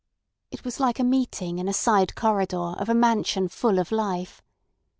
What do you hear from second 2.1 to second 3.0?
corridor of a